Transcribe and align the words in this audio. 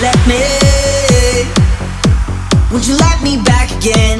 let 0.00 0.18
me? 0.28 0.38
Won't 2.70 2.86
you 2.86 2.96
let 2.96 3.22
me 3.22 3.42
back 3.42 3.70
again? 3.78 4.18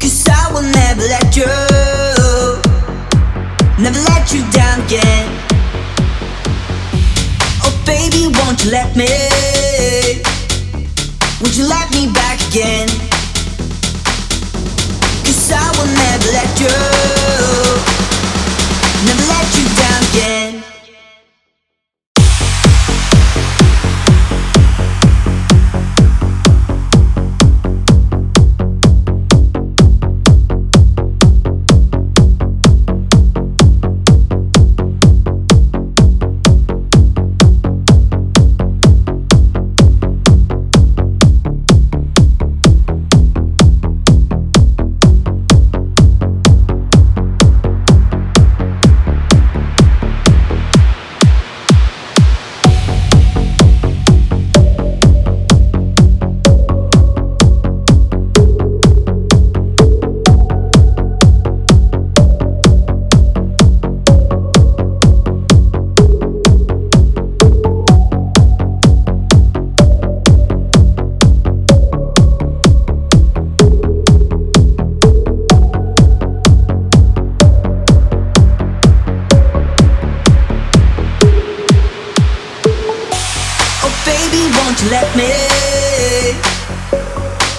Cause 0.00 0.26
I 0.28 0.50
will 0.52 0.62
never 0.62 1.02
let 1.02 1.36
you, 1.36 1.46
never 3.82 4.00
let 4.10 4.32
you 4.32 4.42
down 4.50 4.80
again. 4.86 5.28
Oh 7.64 7.74
baby, 7.84 8.32
won't 8.38 8.64
you 8.64 8.70
let 8.70 8.96
me? 8.96 9.08
Won't 11.40 11.56
you 11.56 11.66
let 11.66 11.90
me 11.90 12.10
back 12.12 12.40
again? 12.48 12.88
Cause 15.24 15.52
I 15.52 15.66
will 15.76 15.90
never 15.92 16.30
let 16.32 16.60
you, 16.60 16.93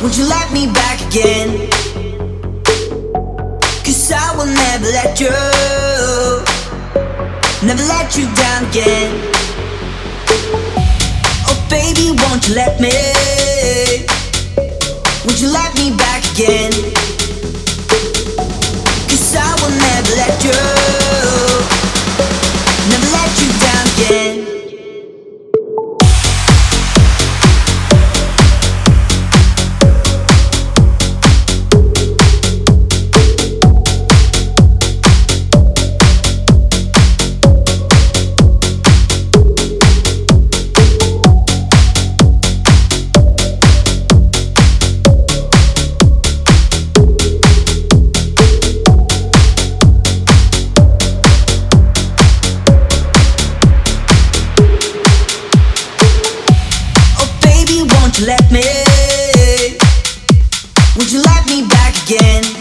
Won't 0.06 0.20
you 0.20 0.30
let 0.30 0.54
me 0.54 0.68
back 0.68 1.02
again? 1.08 1.68
Cause 3.84 4.12
I 4.12 4.36
will 4.38 4.46
never 4.46 4.86
let 4.86 5.20
you, 5.20 5.32
never 7.66 7.82
let 7.90 8.16
you 8.16 8.28
down 8.36 8.66
again. 8.70 9.20
Oh 11.50 11.58
baby, 11.72 12.16
won't 12.22 12.48
you 12.48 12.54
let 12.54 12.80
me? 12.80 12.94
Won't 15.26 15.42
you 15.42 15.50
let 15.50 15.74
me 15.74 15.90
back 15.98 16.24
again? 16.34 16.72
Cause 19.10 19.36
I 19.36 19.58
will 19.60 19.74
never 19.90 20.16
let 20.22 20.44
you, 20.46 21.45
Would 60.98 61.12
you 61.12 61.22
like 61.24 61.46
me 61.48 61.68
back 61.68 61.94
again? 62.04 62.55